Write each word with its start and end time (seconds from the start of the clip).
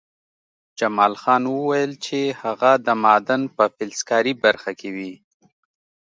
جمال 0.79 1.13
خان 1.21 1.43
وویل 1.47 1.91
چې 2.05 2.19
هغه 2.41 2.71
د 2.85 2.87
معدن 3.03 3.41
په 3.55 3.63
فلزکاري 3.75 4.33
برخه 4.43 4.71
کې 4.79 4.89
وي 4.95 5.13